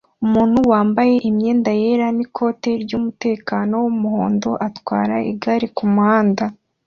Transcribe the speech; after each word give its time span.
Umuntu 0.25 0.57
wambaye 0.71 1.15
imyenda 1.29 1.71
yera 1.81 2.07
n'ikoti 2.17 2.69
ry'umutekano 2.83 3.73
w'umuhondo 3.83 4.49
atwara 4.67 5.15
igare 5.31 5.67
kumuhanda 5.77 6.43